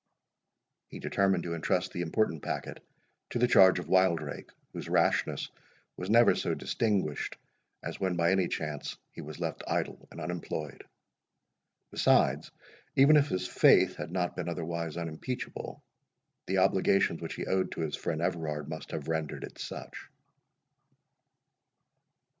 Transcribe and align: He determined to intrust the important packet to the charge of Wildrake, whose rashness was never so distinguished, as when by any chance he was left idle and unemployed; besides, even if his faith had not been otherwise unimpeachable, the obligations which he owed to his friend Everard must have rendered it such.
He 0.87 0.97
determined 0.97 1.43
to 1.43 1.53
intrust 1.53 1.93
the 1.93 2.01
important 2.01 2.41
packet 2.41 2.83
to 3.29 3.37
the 3.37 3.47
charge 3.47 3.77
of 3.77 3.87
Wildrake, 3.87 4.49
whose 4.73 4.89
rashness 4.89 5.51
was 5.95 6.09
never 6.09 6.33
so 6.33 6.55
distinguished, 6.55 7.37
as 7.83 7.99
when 7.99 8.15
by 8.15 8.31
any 8.31 8.47
chance 8.47 8.97
he 9.11 9.21
was 9.21 9.39
left 9.39 9.61
idle 9.67 10.07
and 10.09 10.19
unemployed; 10.19 10.85
besides, 11.91 12.49
even 12.95 13.15
if 13.15 13.27
his 13.29 13.45
faith 13.47 13.97
had 13.97 14.11
not 14.11 14.35
been 14.35 14.49
otherwise 14.49 14.97
unimpeachable, 14.97 15.83
the 16.47 16.57
obligations 16.57 17.21
which 17.21 17.35
he 17.35 17.45
owed 17.45 17.71
to 17.73 17.81
his 17.81 17.95
friend 17.95 18.23
Everard 18.23 18.67
must 18.67 18.89
have 18.89 19.07
rendered 19.07 19.43
it 19.43 19.59
such. 19.59 20.09